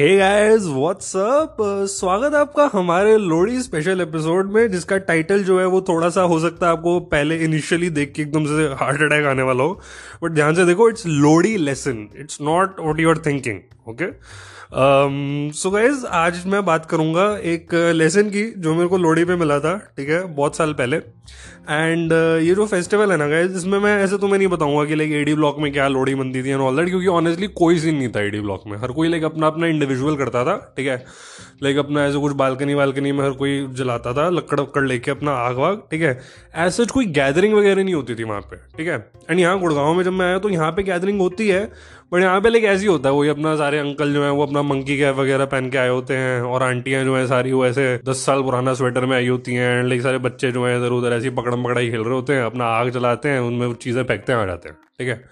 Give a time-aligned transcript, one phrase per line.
[0.00, 1.56] Hey guys what's up
[1.90, 6.38] स्वागत आपका हमारे लोहड़ी स्पेशल एपिसोड में जिसका टाइटल जो है वो थोड़ा सा हो
[6.40, 9.80] सकता है आपको पहले इनिशियली देख के एकदम से हार्ट अटैक आने वाला हो।
[10.22, 13.58] बट ध्यान से देखो it's Lohri lesson it's not what you are thinking
[13.88, 14.12] okay
[15.52, 19.58] so guys आज मैं बात करूँगा एक लेसन की जो मेरे को लोहड़ी पे मिला
[19.60, 20.24] था ठीक है?
[20.34, 24.38] बहुत साल पहले। एंड uh, ये जो फेस्टिवल है ना गाइज़ इसमें मैं ऐसे तुम्हें
[24.38, 27.06] नहीं बताऊँगा कि लाइक एडी ब्लॉक में क्या लोहड़ी बनती थी एंड ऑल दैट क्योंकि
[27.06, 29.66] ऑनेस्टली कोई सीन नहीं था एडी ब्लॉक में। हर कोई लाइक अपना अपना
[30.16, 31.04] करता था, ठीक है?
[31.62, 35.32] लाइक अपना ऐसे कुछ बालकनी वालकनी में हर कोई जलाता था, लकड़ वक्कड़ लेके अपना
[35.38, 36.18] आग वाग ठीक है?
[36.56, 38.98] ऐसे कोई गैदरिंग वगैरह नहीं होती थी वहाँ पे, ठीक है?
[39.30, 41.64] एंड यहाँ गुड़गांव में जब मैं आया तो यहाँ पे गैदरिंग होती है
[42.12, 44.62] बट यहाँ पे लाइक ऐसी होता है, वही अपना सारे अंकल जो है, वो अपना
[44.62, 47.84] मंकी कैप वगैरह पहन के आए होते हैं, और आंटियाँ जो है सारी वो ऐसे
[48.04, 51.12] दस साल पुराना स्वेटर में आई होती हैं लाइक सारे बच्चे जो है इधर उधर
[51.12, 54.38] ऐसी पकड़म पकड़ाई खेल रहे होते हैं, अपना आग जलाते हैं, उनमें चीज़ें फेंकते हैं,
[54.40, 55.22] आ जाते हैं, ठीक है?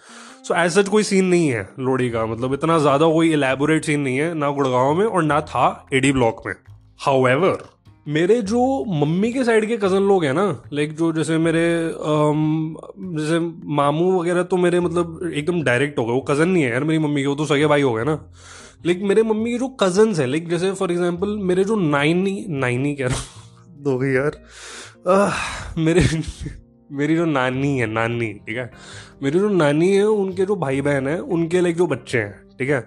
[0.48, 4.00] सो एज सच कोई सीन नहीं है लोहड़ी का मतलब इतना ज़्यादा कोई इलेबोरेट सीन
[4.00, 6.54] नहीं है ना गुड़गांव में और ना था एडी ब्लॉक में।
[7.00, 7.56] हाउ
[8.06, 11.64] मेरे जो मम्मी के साइड के कज़न लोग हैं ना लाइक जो जैसे मेरे
[13.18, 13.38] जैसे
[13.74, 16.98] मामू वगैरह तो मेरे मतलब एकदम डायरेक्ट हो गए वो कज़न नहीं है यार मेरी
[16.98, 18.14] मम्मी के वो तो सगे भाई हो गए ना।
[18.86, 22.94] लाइक मेरे मम्मी के जो कज़न्स हैं लाइक जैसे फॉर एग्जांपल मेरे जो नाइनी नाइनी
[22.94, 24.40] कह रहा हूँ दो यार।
[25.08, 25.30] आ,
[25.78, 26.00] मेरे
[26.92, 28.70] मेरी जो नानी है नानी ठीक है?
[29.22, 32.70] मेरी जो नानी है उनके जो भाई बहन है उनके लाइक जो बच्चे हैं ठीक
[32.70, 32.80] है?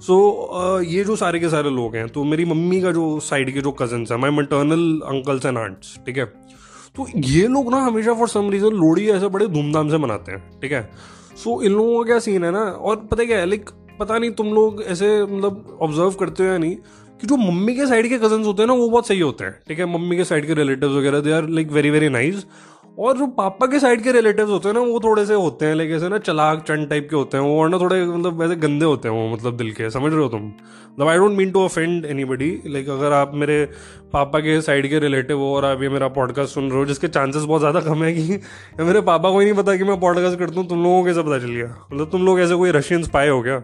[0.00, 0.14] सो
[0.52, 3.60] so, ये जो सारे के सारे लोग हैं तो मेरी मम्मी का जो साइड के
[3.60, 6.24] जो कजन्स हैं my maternal uncles and aunts ठीक है?
[6.96, 10.60] तो ये लोग ना हमेशा फॉर सम रीजन लोहड़ी ऐसे बड़े धूमधाम से मनाते हैं
[10.60, 10.88] ठीक है?
[11.36, 12.60] सो so, इन लोगों का क्या सीन है ना?
[12.60, 13.70] और पता क्या है लाइक
[14.00, 16.76] पता नहीं तुम लोग ऐसे मतलब ऑब्ज़र्व करते हो या नहीं
[17.20, 19.52] कि जो मम्मी के साइड के कजन्स होते हैं ना वो बहुत सही होते हैं
[19.68, 19.86] ठीक है?
[19.86, 22.44] मम्मी के साइड के रिलेटिव्स वगैरह they are like very very nice
[22.98, 25.74] और जो पापा के साइड के रिलेटिव्स होते हैं ना, वो थोड़े से होते हैं
[25.74, 28.56] लाइक ऐसे ना चलाक चंड टाइप के होते हैं, वो और ना थोड़े मतलब वैसे
[28.56, 30.46] गंदे होते हैं वो मतलब दिल के, समझ रहे हो तुम?
[30.46, 33.64] मतलब I don't mean to offend anybody like अगर आप मेरे
[34.12, 37.08] पापा के साइड के रिलेटिव हो और आप ये मेरा पॉडकास्ट सुन रहे हो, जिसके
[37.08, 38.40] चांसेस बहुत ज़्यादा कम है कि
[38.80, 41.22] मेरे पापा को ही नहीं पता कि मैं पॉडकास्ट करता हूँ, तुम लोगों को कैसे
[41.22, 41.74] पता चल गया?
[41.92, 43.58] मतलब तुम लोग ऐसे कोई रशियन स्पाई हो क्या?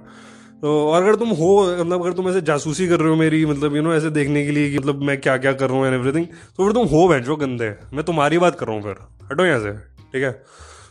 [0.62, 1.48] तो और अगर तुम हो
[1.80, 4.50] मतलब अगर तुम ऐसे जासूसी कर रहे हो मेरी मतलब यू नो ऐसे देखने के
[4.50, 7.18] लिए कि मतलब मैं क्या क्या कर रहा हूँ एंड एवरीथिंग तो फिर तुम हो
[7.20, 9.72] जो गंदे। मैं तुम्हारी बात कर रहा हूँ फिर। हटो यहाँ से
[10.12, 10.42] ठीक है?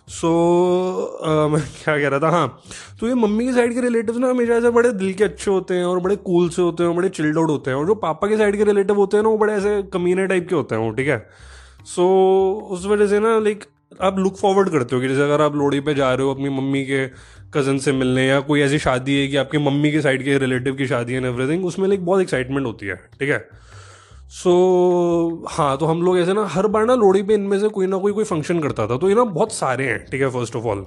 [0.07, 2.29] सो so, uh, मैं क्या कह रहा था?
[2.29, 2.61] हाँ
[2.99, 5.73] तो ये मम्मी की साइड के रिलेटिव ना हमेशा ऐसे बड़े दिल के अच्छे होते
[5.73, 8.27] हैं और बड़े कूल से होते हैं बड़े चिल्ड आउट होते हैं और जो पापा
[8.27, 10.81] के साइड के रिलेटिव होते हैं ना वो बड़े ऐसे कमीने टाइप के होते हैं
[10.81, 11.29] वो ठीक है?
[11.85, 12.01] सो
[12.63, 13.63] so, उस वजह से ना लाइक
[14.01, 16.49] आप लुक फॉरवर्ड करते हो कि जैसे अगर आप लोहड़ी पे जा रहे हो अपनी
[16.49, 17.07] मम्मी के
[17.53, 20.75] कज़न से मिलने या कोई ऐसी शादी है कि आपकी मम्मी के साइड के रिलेटिव
[20.75, 23.49] की शादी है एवरीथिंग उसमें लाइक बहुत एक्साइटमेंट होती है ठीक है?
[24.33, 27.67] सो so, हाँ तो हम लोग ऐसे ना हर बार ना लोहड़ी पे इनमें से
[27.69, 30.29] कोई ना कोई कोई फ़ंक्शन करता था। तो ये ना बहुत सारे हैं ठीक है
[30.29, 30.85] फ़र्स्ट ऑफ़ ऑल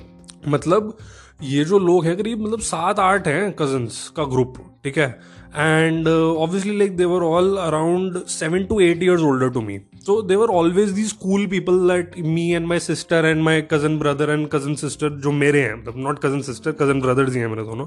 [0.49, 0.97] मतलब
[1.43, 5.09] ये जो लोग हैं करीब मतलब सात आठ हैं कजन्स का ग्रुप ठीक है?
[5.57, 10.51] And obviously like they were all around seven to eight years older to me so they were
[10.55, 14.75] always the school people that me and my sister and my cousin brother and cousin
[14.83, 17.87] sister जो मेरे हैं मतलब not cousin sister cousin brothers ही हैं मेरे दोनों।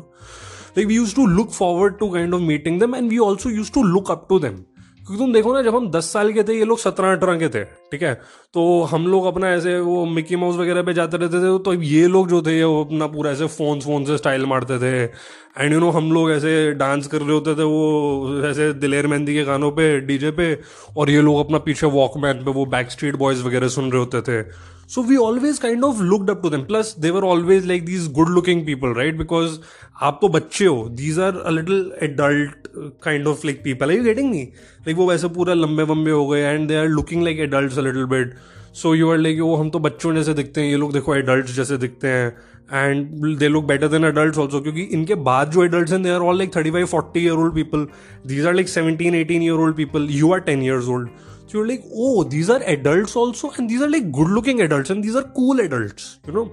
[0.78, 3.72] Like we use to look forward to kind of meeting them and we also use
[3.74, 4.64] to look up to them
[5.10, 7.48] क्योंकि तुम देखो ना, जब हम दस साल के थे, ये लोग सत्रह अठारह के
[7.50, 8.14] थे, ठीक है?
[8.54, 12.08] तो हम लोग अपना ऐसे वो मिकी माउस वगैरह पे जाते रहते थे तो ये
[12.08, 15.80] लोग जो थे वो अपना पूरा ऐसे फ़ोन फ़ोन से स्टाइल मारते थे। एंड यू
[15.80, 19.72] नो हम लोग ऐसे डांस कर रहे होते थे, वो ऐसे दिलेर मेहंदी के गानों
[19.72, 20.54] पे डीजे पे,
[20.98, 24.22] और ये लोग अपना पीछे वॉकमैन पे, वो बैक स्ट्रीट बॉयज़ वगैरह सुन रहे होते
[24.22, 24.42] थे।
[24.90, 28.30] So we always kind of looked to them plus they were always like these good
[28.30, 29.58] looking people right because
[30.02, 30.88] आप तो बच्चे हो.
[30.90, 32.68] These are a little adult
[33.04, 36.28] kind of like people I you getting me like वो वैसे पूरा लंबे वम्बे हो
[36.28, 38.34] गए and they are looking like adult a little bit
[38.76, 40.70] so you are like वो हम तो बच्चों जैसे दिखते हैं.
[40.70, 42.36] ये लोग देखो एडल्ट जैसे दिखते हैं.
[42.72, 46.22] And they look better than adult also क्योंकि इनके बाद जो एडल्ट हैं they are
[46.22, 47.88] all like thirty five forty year old people
[48.28, 51.10] these are like seventeen eighteen year old people you are ten years old
[51.50, 54.92] So you're like, oh, these are adults also, and these are like good looking adults,
[54.92, 56.52] and these are cool adults, you know,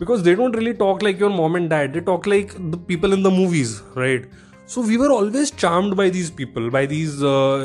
[0.00, 3.12] because they don't really talk like your mom and dad, they talk like the people
[3.12, 4.32] in the movies, right?
[4.68, 7.16] So we were always charmed by these people by these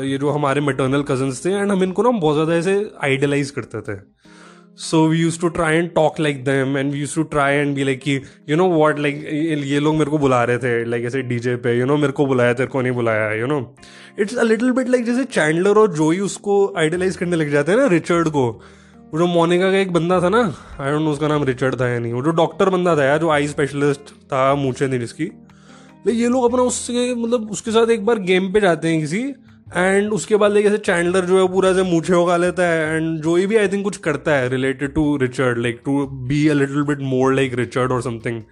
[0.06, 2.74] ये जो हमारे maternal cousins थे and हम इनको ना बहुत ज़्यादा ऐसे
[3.04, 3.96] आइडलाइज करते थे
[4.78, 7.74] so we use to try and talk like them and we use to try and
[7.74, 8.14] be like कि
[8.48, 9.24] यू नो वॉट लाइक
[9.64, 12.26] ये लोग मेरे को बुला रहे थे लाइक ऐसे डीजे पे यू नो मेरे को
[12.26, 13.58] बुलाया, तेरे को नहीं बुलाया you know
[14.20, 17.78] it's a little bit like जैसे चैंडलर और जोई उसको आइडलाइज करने लग जाते हैं
[17.78, 18.46] ना रिचर्ड को।
[19.12, 20.42] वो जो मोनिका का एक बंदा था ना
[20.80, 23.18] आई डोंट नो उसका नाम रिचर्ड था या नहीं। वो जो डॉक्टर बंदा था यार,
[23.18, 25.30] जो आई स्पेशलिस्ट था मूछे थी जिसकी
[26.06, 29.22] ये लोग अपना उससे मतलब उसके साथ एक बार गेम पे जाते हैं किसी
[29.68, 33.20] एंड उसके बाद लाइक ऐसे चैंडलर जो है पूरा से मूछे उगा लेता है। एंड
[33.22, 36.82] जो भी आई थिंक कुछ करता है related to Richard like to be a little
[36.84, 38.42] bit more like Richard और something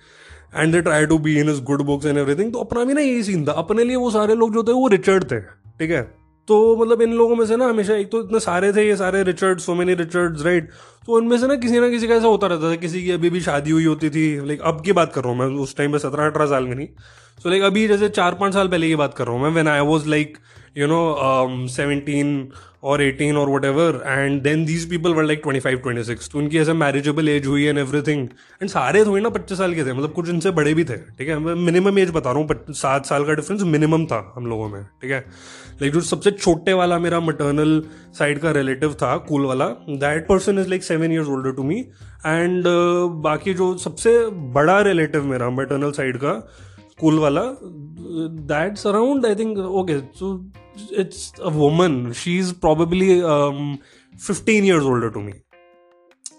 [0.57, 3.01] and they try to be in his good books and everything तो अपना भी ना
[3.01, 6.03] यही सीन था। अपने लिए वो सारे लोग जो थे, वो रिचर्ड थे, ठीक है?
[6.49, 9.23] तो मतलब इन लोगों में से ना हमेशा एक तो इतने सारे थे, ये सारे
[9.23, 10.69] Richard so many Richards right
[11.07, 13.31] तो उनमें से ना किसी ना किसी का ऐसा होता रहता था, किसी की अभी
[13.31, 15.93] भी शादी हुई होती थी। लाइक अब की बात कर रहा हूँ मैं, उस टाइम
[15.93, 16.89] पे सत्रह अठारह साल में नहीं।
[17.47, 19.69] सो लाइक अभी जैसे चार पाँच साल पहले की बात कर रहा हूँ मैं when
[19.69, 20.39] I was like
[20.77, 22.49] you know seventeen
[22.83, 26.39] और एटीन और whatever and then these people were like twenty five twenty six तो
[26.39, 28.27] उनकी ऐसे मैरिजेबल एज हुई एंड एवरीथिंग
[28.63, 31.29] एंड सारे थोड़ी ना पच्चीस साल के थे मतलब कुछ इनसे बड़े भी थे, ठीक
[31.29, 31.39] है?
[31.39, 34.83] मैं मिनिमम एज बता रहा हूँ सात साल का डिफरेंस मिनिमम था हम लोगों में,
[35.03, 35.25] ठीक है?
[35.83, 37.83] लाइक जो सबसे छोटे वाला मेरा मटर्नल
[38.19, 39.69] साइड का रिलेटिव था कूल वाला
[40.05, 41.81] that person is like seven years older to me
[42.27, 42.65] and
[43.23, 44.19] बाकी जो सबसे
[44.55, 46.41] बड़ा रिलेटिव मेरा मटर्नल साइड का
[46.99, 47.43] स्कूल वाला
[48.51, 50.29] that's around I think okay so
[50.99, 53.21] it's a woman she is probably
[54.27, 55.33] fifteen years older to me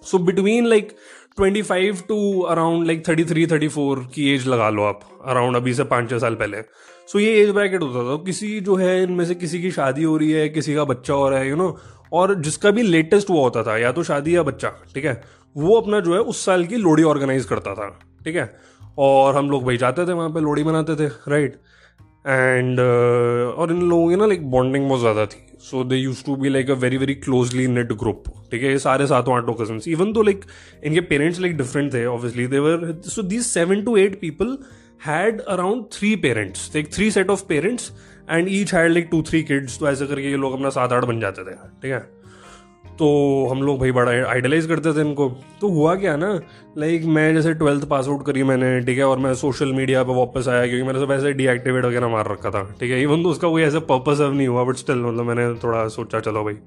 [0.03, 0.89] so between like
[1.37, 5.55] twenty five to around like thirty three thirty four की age लगा लो आप around
[5.55, 8.75] अभी से पाँच छः साल पहले। सो so, ये एज ब्रैकेट होता था। किसी जो
[8.75, 11.49] है इनमें से किसी की शादी हो रही है किसी का बच्चा हो रहा है
[11.49, 11.81] यू you नो know,
[12.13, 15.23] और जिसका भी लेटेस्ट हुआ होता था या तो शादी या बच्चा ठीक है?
[15.57, 18.76] वो अपना जो है उस साल की लोड़ी ऑर्गेनाइज करता था ठीक है?
[18.97, 21.59] और हम लोग भाई जाते थे वहाँ पे लोड़ी मनाते थे राइट
[22.27, 26.23] एंड uh, और इन लोगों की ना लाइक बॉन्डिंग बहुत ज़्यादा थी। So they use
[26.25, 28.71] to be like a very very closely knit group ठीक है?
[28.71, 30.41] ये सारे सातों आठों कज़न इवन तो लाइक
[30.83, 34.57] इनके पेरेंट्स लाइक डिफरेंट थे obviously they were so these seven to eight people
[35.05, 37.91] had around three parents like three set of parents
[38.31, 41.05] and each had like two three kids तो ऐसे करके ये लोग अपना सात आठ
[41.05, 41.99] बन जाते थे ठीक है?
[42.99, 43.07] तो
[43.51, 45.29] हम लोग भाई बड़ा आइडलाइज करते थे इनको।
[45.61, 46.29] तो हुआ क्या ना?
[46.77, 49.03] लाइक मैं जैसे ट्वेल्थ पास आउट करी मैंने ठीक है?
[49.03, 52.49] और मैं सोशल मीडिया पे वापस आया क्योंकि मैंने सब ऐसे डीएक्टिवेट वगैरह मार रखा
[52.49, 53.01] था ठीक है?
[53.01, 56.19] इवन तो उसका कोई ऐसा पर्पस अब नहीं हुआ बट स्टिल मतलब मैंने थोड़ा सोचा
[56.19, 56.57] चलो भाई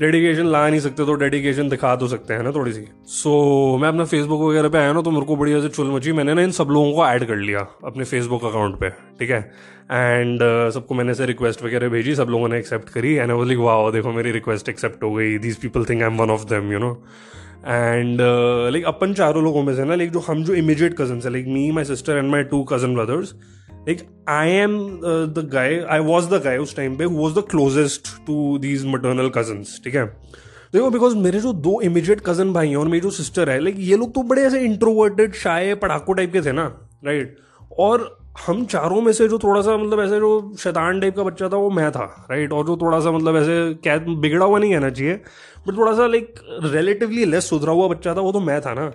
[0.00, 3.30] डेडिकेशन ला नहीं सकते तो डेडिकेशन दिखा तो सकते हैं ना थोड़ी सी। सो
[3.74, 6.12] so, मैं अपना फेसबुक वगैरह पे आया ना तो मेरे को बढ़िया से चुल मची।
[6.12, 9.40] मैंने ना इन सब लोगों को ऐड कर लिया अपने फेसबुक अकाउंट पे ठीक है?
[9.90, 13.36] एंड uh, सबको मैंने से रिक्वेस्ट वगैरह भेजी सब लोगों ने एक्सेप्ट करी and I
[13.36, 16.30] was like wow देखो मेरी रिक्वेस्ट एक्सेप्ट हो गई। These people think I am one
[16.30, 17.04] of them you know
[17.66, 18.20] and
[18.72, 21.46] like अपन चारों लोगों में से ना लाइक जो हम जो इमीडिएट कज़न है like
[21.46, 23.34] me my sister and my two cousin brothers
[23.72, 24.78] like I am
[25.34, 28.86] the guy I was the guy उस टाइम पे who was the closest to these
[28.86, 30.04] maternal cousins ठीक है?
[30.72, 33.76] देखो बिकॉज़ मेरे जो दो इमीडिएट कज़न भाई हैं और मेरी जो सिस्टर है लाइक
[33.78, 37.78] ये लोग तो बड़े ऐसे इंट्रोवर्टेड शाये पढ़ाकू टाइप के थे ना राइट right?
[37.78, 41.48] और हम चारों में से जो थोड़ा सा मतलब ऐसे जो शैतान टाइप का बच्चा
[41.48, 44.72] था वो मैं था राइट और जो थोड़ा सा मतलब ऐसे क्या बिगड़ा हुआ नहीं
[44.72, 45.14] कहना चाहिए
[45.68, 48.92] बट थोड़ा सा लाइक रिलेटिवली लेस सुधरा हुआ बच्चा था वो तो मैं था ना।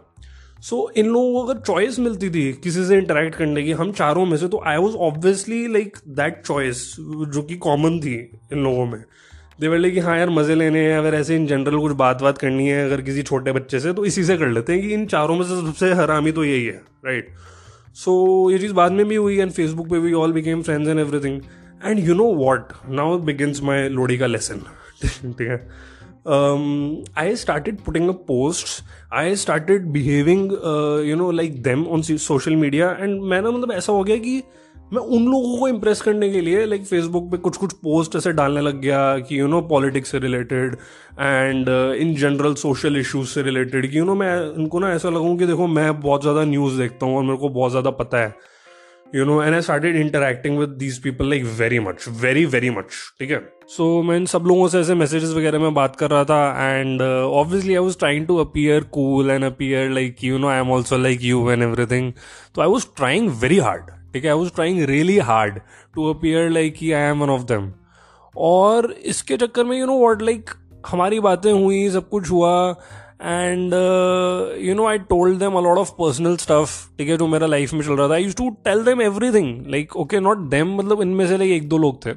[0.59, 3.91] सो so, इन लोगों को अगर चॉइस मिलती थी किसी से इंटरेक्ट करने की हम
[3.91, 8.63] चारों में से तो I was obviously like that choice जो कि कॉमन थी इन
[8.63, 9.03] लोगों में।
[9.59, 12.67] देवर कि हाँ यार मज़े लेने हैं अगर ऐसे इन जनरल कुछ बात बात करनी
[12.67, 15.35] है अगर किसी छोटे बच्चे से तो इसी से कर लेते हैं कि इन चारों
[15.35, 17.52] में से सबसे हरामी तो यही है राइट right?
[17.95, 20.99] सो ये चीज़ बाद में भी हुई एंड फेसबुक पे we all became friends and
[20.99, 21.41] everything
[21.85, 24.61] and you know what now begins my Lohri का लेसन
[25.05, 25.67] ठीक है?
[27.17, 30.51] I started putting a post I started behaving
[31.09, 34.43] you know like them on social media and मैं ना मतलब ऐसा हो गया कि
[34.93, 38.31] मैं उन लोगों को इम्प्रेस करने के लिए लाइक फेसबुक पे कुछ कुछ पोस्ट ऐसे
[38.31, 40.75] डालने लग गया कि यू नो पॉलिटिक्स से related
[41.19, 41.69] and
[42.01, 45.45] in general social issues से रिलेटेड कि यू नो मैं उनको ना ऐसा लगूँ कि
[45.45, 48.35] देखो मैं बहुत ज़्यादा न्यूज़ देखता हूँ और मेरे को बहुत ज़्यादा पता है
[49.15, 52.85] you know and I started interacting with these people like very much very very much
[53.19, 53.41] ठीक है?
[53.67, 57.01] सो मैं इन सब लोगों से ऐसे मैसेजेस वगैरह में बात कर रहा था and
[57.01, 60.97] obviously I was trying to appear cool and appear like you know I am also
[60.97, 62.13] like you and everything
[62.55, 64.29] तो I was trying very hard ठीक है?
[64.31, 65.59] I was trying really hard
[65.95, 67.71] to appear like I am one of them
[68.35, 70.49] और इसके चक्कर में you know what like
[70.87, 72.53] हमारी बातें हुई, सब कुछ हुआ
[73.21, 73.73] and
[74.61, 77.81] you know I told them a lot of personal stuff ठीक है, जो मेरा लाइफ में
[77.81, 78.13] चल रहा था.
[78.13, 81.67] I use to tell them everything like okay not them मतलब इनमें से लाइक एक
[81.69, 82.11] दो लोग थे.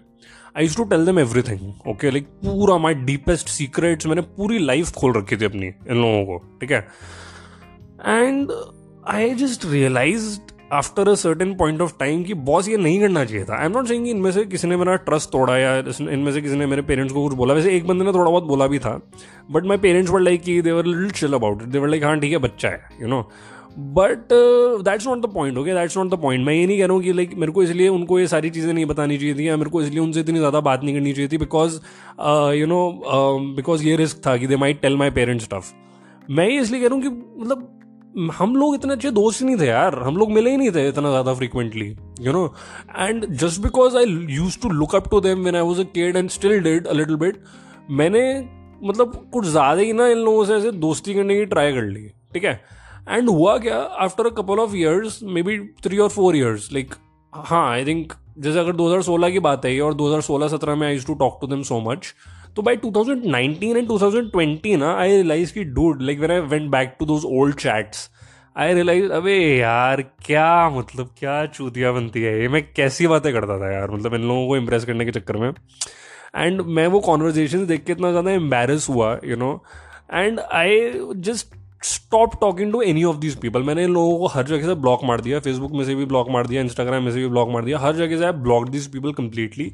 [0.56, 4.92] I use to tell them everything okay like पूरा माई डीपेस्ट सीक्रेट्स मैंने पूरी लाइफ
[4.94, 6.86] खोल रखी थी अपनी इन लोगों को, ठीक है?
[8.06, 8.52] And
[9.08, 10.38] I just realize
[10.72, 13.72] after a certain point of time कि बॉस ये नहीं करना चाहिए था। आई एम
[13.72, 16.82] नॉट सेइंग इनमें से किसी ने मेरा ट्रस्ट तोड़ा या इनमें से किसी ने मेरे
[16.82, 19.00] पेरेंट्स को कुछ बोला। वैसे एक बंदे ने थोड़ा बहुत बोला भी था
[19.50, 22.32] but my parents were like कि they were little chill about it they were like हाँ ठीक
[22.32, 23.20] है, बच्चा है you know
[23.78, 24.28] but
[24.84, 27.02] that's not the point okay that's not the point मैं ये नहीं कह रहा हूँ
[27.02, 29.70] कि लाइक मेरे को इसलिए उनको ये सारी चीज़ें नहीं बतानी चाहिए थी या मेरे
[29.70, 31.78] को इसलिए उनसे इतनी ज़्यादा बात नहीं करनी चाहिए थी बिकॉज़
[32.54, 32.88] यू नो
[33.56, 35.72] बिकॉज़ ये रिस्क था कि they might tell my parents tough
[36.30, 37.72] मैं ये इसलिए कह रहा हूँ कि मतलब
[38.18, 41.10] हम लोग इतने अच्छे दोस्त नहीं थे यार। हम लोग मिले ही नहीं थे इतना
[41.10, 41.86] ज़्यादा frequently
[42.20, 42.44] you know
[42.98, 46.16] and just because I use to look up to them when I was a kid
[46.16, 47.42] and still did a little bit
[47.90, 48.22] मैंने
[48.84, 52.08] मतलब कुछ ज़्यादा ही ना इन लोगों से ऐसे दोस्ती करने की ट्राई कर ली,
[52.32, 52.60] ठीक है?
[53.08, 53.78] एंड हुआ क्या?
[53.78, 56.94] After a couple of years maybe three और फोर ईयर्स लाइक
[57.32, 61.14] हाँ आई थिंक जैसे अगर 2016 की बात है, और 2016-17 में I use to
[61.14, 62.14] talk to them so much
[62.56, 66.40] तो by two thousand nineteen and 2020 ना आई रियलाइज़ की dude like where I
[66.40, 68.10] went back to those old chats
[68.56, 72.48] I realize अबे यार, क्या मतलब क्या चूतिया बनती है ये?
[72.48, 75.50] मैं कैसी बातें करता था यार मतलब इन लोगों को इम्प्रेस करने के चक्कर में।
[76.36, 79.64] एंड मैं वो कॉन्वर्जेशन देख के इतना ज़्यादा एम्बेरस हुआ you know
[80.14, 84.42] and I just stop talking to any of these people मैंने इन लोगों को हर
[84.42, 87.20] जगह से ब्लॉक मार दिया फेसबुक में से भी ब्लॉक मार दिया इंस्टाग्राम में से
[87.20, 89.64] भी ब्लॉक मार दिया, हर जगह से I block this people completely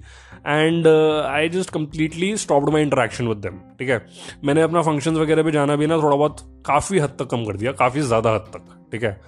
[0.47, 4.05] and I just completely stopped my interaction with them ठीक है?
[4.45, 7.57] मैंने अपना फ़ंक्शन वगैरह पे जाना भी ना थोड़ा बहुत काफ़ी हद तक कम कर
[7.57, 9.21] दिया, काफ़ी ज़्यादा हद तक, ठीक है?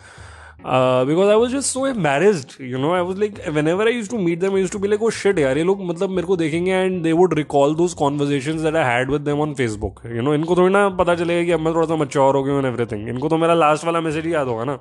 [0.67, 4.19] Because I was just so embarrassed you know I was like whenever I use to
[4.19, 6.73] meet them use to be like वो शिट यार ये लोग मतलब मेरे को देखेंगे
[6.73, 10.35] and they would recall those conversation that I had with them on Facebook you know
[10.35, 13.09] इनको थोड़ी ना पता चलेगा कि अब मैं थोड़ा सा मच्योर हो गया एंड एवरीथिंग
[13.09, 14.79] इनको तो मेरा लास्ट वाला मैसेज ही याद होगा ना।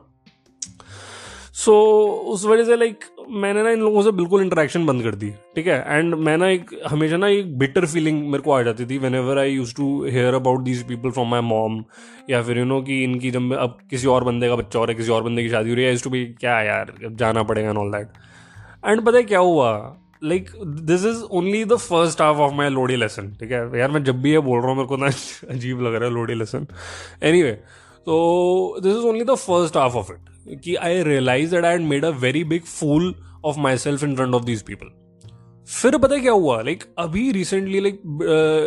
[1.54, 5.16] सो so, उस वजह से लाइक मैंने ना इन लोगों से बिल्कुल इंटरेक्शन बंद कर
[5.16, 5.78] दी, ठीक है?
[5.88, 9.40] एंड मैं ना एक, हमेशा ना एक बिटर फीलिंग मेरे को आ जाती थी whenever
[9.40, 11.84] I use to hear about these people from my mom
[12.30, 14.96] या फिर यू नो कि इनकी जब अब किसी और बंदे का बच्चा रहा है,
[14.96, 17.72] किसी और बंदे की शादी हो रही है टू भी क्या यार, अब जाना पड़ेगा
[17.82, 18.08] ऑल दैट
[18.86, 20.00] एंड पता है क्या हुआ?
[20.24, 20.50] Like
[20.88, 23.60] this is only the first half of my Lohri lesson ठीक है?
[23.80, 25.08] यार, मैं जब भी ये बोल रहा हूँ, मेरे को ना
[25.50, 26.68] अजीब लग रहा है Lohri lesson
[27.44, 27.60] anyway
[28.07, 32.05] तो this is only the first half of it कि I realise that I made
[32.05, 34.91] a very big fool of myself in front of these people
[35.69, 38.01] फिर पता क्या हुआ लाइक like, अभी recently like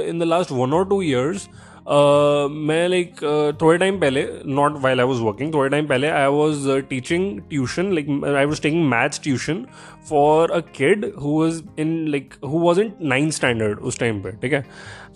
[0.09, 1.47] in the last one or two years
[1.88, 3.16] मैं like
[3.60, 7.92] थोड़े time पहले not while I was working थोड़े time पहले I was teaching tuition
[7.94, 9.64] like I was taking maths tuition
[10.08, 14.36] for a kid who was in like who was in ninth standard उस time पर
[14.42, 14.64] ठीक है?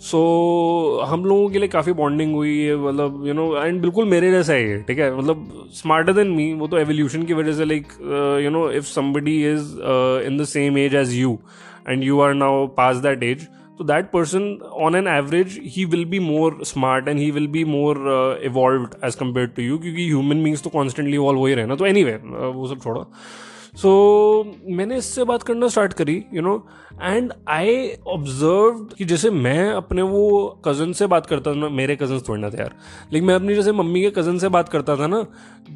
[0.01, 4.31] सो हम लोगों के लिए काफ़ी बॉन्डिंग हुई है मतलब यू नो एंड बिल्कुल मेरे
[4.31, 5.15] जैसा है ठीक है?
[5.17, 7.87] मतलब स्मार्टर देन मी वो तो एवोल्यूशन की वजह से like
[8.43, 9.73] you know if somebody is
[10.27, 11.37] in the same age as you
[11.87, 13.47] and you are now past that age
[13.89, 14.47] that person
[14.85, 18.97] on an average he will be more smart and he will be more uh, evolved
[19.09, 21.85] as compared to you क्योंकि human beings तो constantly evolve हो ही रहे ना। तो
[21.85, 23.05] any anyway, uh, वो सब छोड़ो।
[23.77, 23.89] सो
[24.43, 26.55] so, मैंने इससे बात करना स्टार्ट करी you know
[27.01, 27.75] and I
[28.07, 30.23] observe कि जैसे मैं अपने वो
[30.65, 32.75] कज़न से बात करता था मेरे कज़न थोड़े ना थे यार।
[33.13, 35.21] लेकिन मैं अपनी जैसे मम्मी के कज़न से बात करता था ना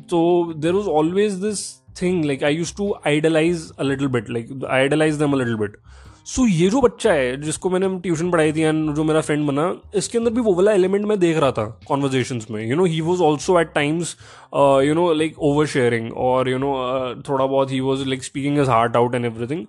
[0.09, 1.63] तो there was always this
[2.01, 5.77] thing like I use to idealize a little bit like idealize them a little bit
[6.25, 9.45] so so, ये जो बच्चा है जिसको मैंने ट्यूशन पढ़ाई थी एंड जो मेरा फ्रेंड
[9.47, 9.65] बना
[9.95, 12.65] इसके अंदर भी वो वाला एलिमेंट मैं देख रहा था कॉन्वर्जेशन में.
[12.67, 14.15] You know he was also at times
[14.85, 16.73] you know like over sharing और यू नो
[17.29, 19.65] थोड़ा बहुत he was like speaking his heart out and everything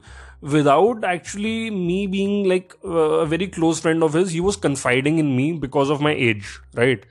[1.13, 5.31] actually me being like uh, a very close friend of his he was confiding in
[5.37, 7.07] me because of my age right?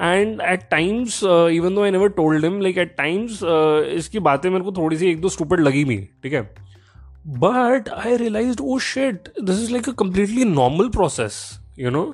[0.00, 3.40] And at times even though I never told him like at times
[3.96, 6.42] इसकी बातें मेरे को थोड़ी सी एक दो stupid लगी भी ठीक है?
[7.24, 11.36] But i realized oh shit, this is like a completely normal process,
[11.76, 12.08] you know?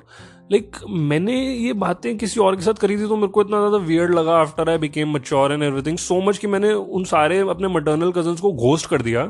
[0.51, 3.77] Like मैंने ये बातें किसी और के साथ करी थी तो मेरे को इतना ज़्यादा
[3.85, 7.67] वियर्ड लगा after I became mature and everything so much कि मैंने उन सारे अपने
[7.67, 9.21] मटर्नल कजन्स को घोस्ट कर दिया।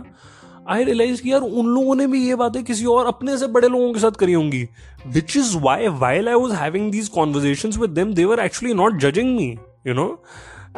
[0.69, 3.67] आई रियलाइज़ कि यार उन लोगों ने भी ये बातें किसी और अपने से बड़े
[3.67, 4.63] लोगों के साथ करी होंगी।
[5.07, 9.35] Which is why while I was having these conversation with them they were actually not judging
[9.37, 9.49] me
[9.87, 10.07] you know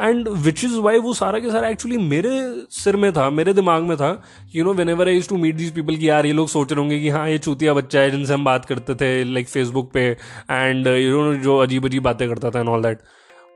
[0.00, 2.30] and which is why वो सारा के सारा एक्चुअली मेरे
[2.70, 4.22] सिर में था, मेरे दिमाग में था।
[4.54, 7.00] You know whenever I to meet these people की यार ये लोग सोच रहे होंगे
[7.00, 10.06] कि हाँ ये चूतिया बच्चा है जिनसे हम बात करते थे लाइक फेसबुक पे
[10.50, 12.98] एंड यू नो जो अजीब अजीब बातें करता था एंड ऑल दैट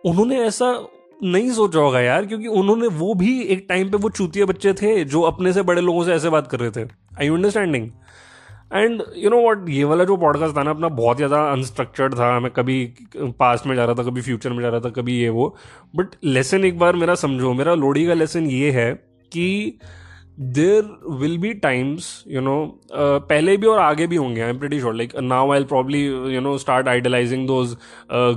[0.05, 0.73] उन्होंने ऐसा
[1.23, 5.05] नहीं सोचा होगा यार, क्योंकि उन्होंने वो भी एक टाइम पे वो चूतिया बच्चे थे
[5.05, 6.89] जो अपने से बड़े लोगों से ऐसे बात कर रहे थे।
[7.21, 7.91] I understanding
[8.71, 12.39] and you know what ये वाला जो पॉडकास्ट था ना, अपना बहुत ज़्यादा अनस्ट्रक्चर्ड था।
[12.41, 12.85] मैं कभी
[13.17, 15.55] पास्ट में जा रहा था, कभी फ्यूचर में जा रहा था, कभी ये वो।
[15.97, 18.93] बट लेसन एक बार मेरा समझो, मेरा लोडी का लेसन ये है
[19.33, 19.79] कि
[20.41, 22.59] there will be times you know
[22.93, 26.41] पहले भी और आगे भी होंगे I am pretty sure like now I probably you
[26.41, 27.77] know start idealizing those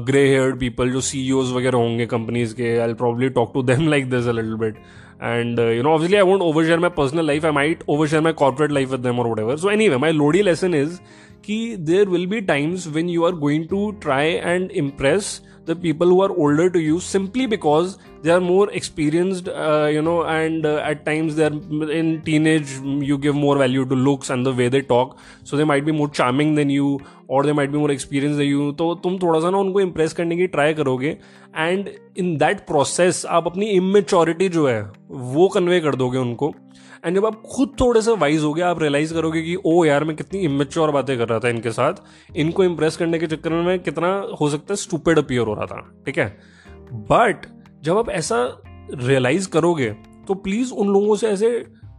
[0.05, 4.09] grey haired people जो सी वगैरह होंगे कंपनीज़ के। I'll probably talk to them like
[4.09, 4.77] this a little bit
[5.21, 7.45] and uh, you know obviously i won't overshare my personal life.
[7.45, 9.57] I might overshare my corporate life with them or whatever.
[9.57, 10.99] So anyway my lodi lesson is
[11.45, 16.09] कि there will be times when you are going to try and impress the people
[16.09, 19.47] who are older to you simply because they are more experienced
[19.95, 23.95] you know and at times they are in teen age you give more value to
[23.95, 27.45] looks and the way they talk so they might be more charming than you और
[27.45, 30.37] they might be more experience they you तो तुम थोड़ा सा ना उनको impress करने
[30.37, 31.17] की try करोगे
[31.57, 36.53] एंड इन दैट प्रोसेस आप अपनी इमेचोरिटी जो है वो कन्वे कर दोगे उनको।
[37.05, 40.03] एंड जब आप खुद थोड़े से वाइज हो गए, आप रियलाइज़ करोगे कि ओ यार,
[40.03, 41.93] मैं कितनी इमेच्योर बातें कर रहा था इनके साथ।
[42.35, 44.09] इनको इम्प्रेस करने के चक्कर में मैं कितना
[44.41, 46.27] हो सकता है स्टूपेड अपियर हो रहा था। ठीक है?
[46.93, 47.45] बट
[47.83, 48.37] जब आप ऐसा
[48.93, 49.89] रियलाइज़ करोगे
[50.27, 51.49] तो प्लीज़ उन लोगों से ऐसे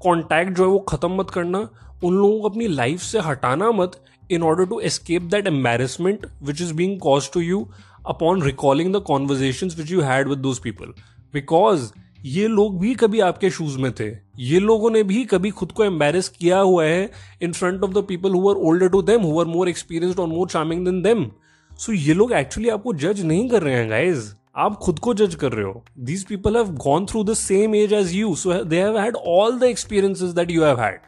[0.03, 1.69] कॉन्टैक्ट जो है वो खत्म मत करना।
[2.05, 6.61] उन लोगों को अपनी लाइफ से हटाना मत in order to escape that embarrassment which
[6.63, 7.67] is being cause to you
[8.07, 10.95] upon recalling the conversation which you had with those people
[11.35, 11.91] because
[12.25, 15.85] ये लोग भी कभी आपके शूज़ में थे। ये लोगों ने भी कभी खुद को
[15.85, 17.11] एम्बेरस किया हुआ है
[17.43, 20.49] in front of the people who are older to them who are more experience और more
[20.49, 21.31] charming than them
[21.79, 25.35] so ये लोग एक्चुअली आपको जज नहीं कर रहे हैं गाइज़ आप खुद को जज
[25.35, 25.85] कर रहे हो.
[25.99, 29.59] These people have gone through the same age as you so they have had all
[29.59, 31.01] the experiences that you have had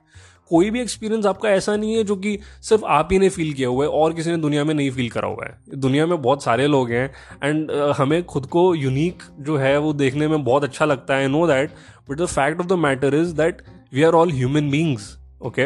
[0.50, 3.68] कोई भी एक्सपीरियंस आपका ऐसा नहीं है जो कि सिर्फ़ आप ही ने फील किया
[3.68, 6.42] हुआ है और किसी ने दुनिया में नहीं फील करा हुआ है। दुनिया में बहुत
[6.42, 7.06] सारे लोग हैं
[7.44, 11.28] एंड uh, हमें खुद को यूनिक जो है वो देखने में बहुत अच्छा लगता है।
[11.28, 11.70] No that
[12.10, 13.62] but the fact of the matter is that
[13.94, 15.62] we are all human beings okay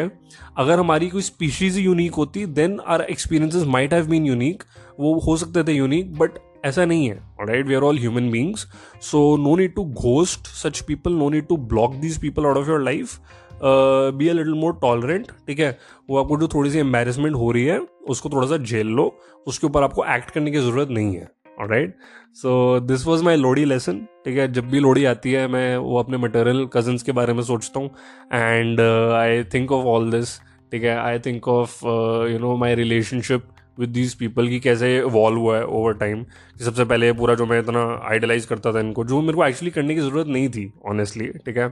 [0.57, 4.63] अगर हमारी कोई स्पीशीज ही यूनिक होती then our experiences might have been unique
[4.99, 6.31] वो हो सकते थे यूनिक बट
[6.65, 8.67] ऐसा नहीं है right we are all human beings
[9.01, 12.69] so no need to ghost such people no need to block these people out of
[12.69, 13.19] your life
[13.63, 15.77] be a little more tolerant ठीक है?
[16.09, 19.13] वो आपको जो थोड़ी सी एम्बेरसमेंट हो रही है, उसको थोड़ा सा झेल लो,
[19.47, 21.27] उसके ऊपर आपको एक्ट करने की ज़रूरत नहीं है
[21.61, 21.95] right
[22.35, 24.51] so this was my Lohri lesson ठीक है?
[24.53, 27.89] जब भी लोडी आती है, मैं वो अपने मटेरियल कजन्स के बारे में सोचता हूँ
[28.33, 30.39] and I think of all this
[30.71, 30.95] ठीक है?
[30.97, 31.85] I think of
[32.31, 33.47] you know my relationship
[33.79, 37.45] with these people की कैसे इवॉल्व हुआ है ओवर टाइम कि सबसे पहले पूरा जो
[37.45, 40.71] मैं इतना आइडलाइज करता था इनको, जो मेरे को एक्चुअली करने की ज़रूरत नहीं थी
[40.85, 41.67] ऑनेस्टली ठीक है?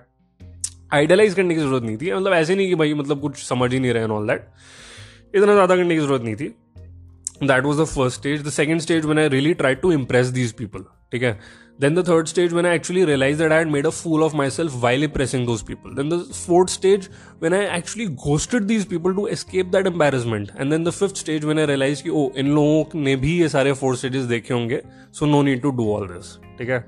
[0.92, 3.80] आइडियलाइज करने की ज़रूरत नहीं थी। मतलब ऐसे नहीं कि भाई मतलब कुछ समझ ही
[3.80, 4.48] नहीं रहे ऑल दैट
[5.36, 6.48] इतना ज़्यादा करने की ज़रूरत नहीं थी।
[7.44, 10.86] That was the first stage the second stage मैंने really try to impress these people
[11.12, 11.40] ठीक है?
[11.82, 14.76] Then the third stage when I actually realize that I made a fool of myself
[14.76, 17.08] while impressing those people then the fourth stage
[17.44, 21.46] when I actually ghosted these people to escape that embarrassment and then the fifth stage
[21.46, 24.82] मैंने realize की ओ इन लोगों ने भी ये सारे four stages देखे होंगे
[25.14, 26.86] so no need to do all this ठीक है?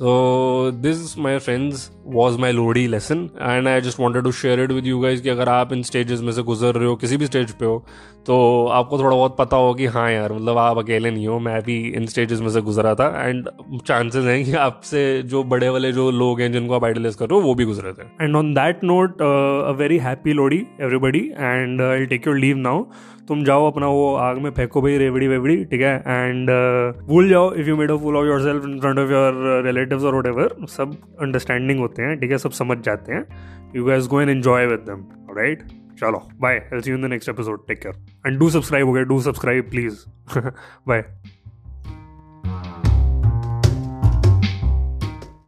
[0.00, 4.70] So this, my friends, was my Lodi lesson and I just wanted to share it
[4.70, 7.26] with you guys कि अगर आप इन स्टेजेस में से गुजर रहे हो किसी भी
[7.26, 7.84] स्टेज पे हो
[8.28, 11.60] तो आपको थोड़ा बहुत पता हो कि हाँ यार मतलब आप अकेले नहीं हो मैं
[11.62, 13.48] भी इन स्टेजेस में से गुजरा था एंड
[13.86, 17.40] चांसेस हैं कि आपसे जो बड़े वाले जो लोग हैं जिनको आप आइडलाइज कर रहे
[17.40, 21.82] हो वो भी गुजरे थे। And on that note a very happy Lohri everybody and
[21.82, 22.82] I take your leave now
[23.28, 25.96] तुम जाओ अपना वो आग में फेंको भाई रेवड़ी वेवड़ी ठीक है?
[26.06, 29.62] एंड uh, भूल जाओ if you made a fool of yourself in front of your
[29.66, 32.38] relatives और वट सब अंडरस्टैंडिंग होते हैं ठीक है?
[32.38, 33.24] सब समझ जाते हैं।
[33.76, 35.04] You guys go and enjoy with them
[35.38, 35.62] right
[36.00, 37.94] चलो bye see you in the next episode take care
[38.26, 40.04] and do subscribe हो गया डू सब्सक्राइब प्लीज़
[40.88, 41.04] बाय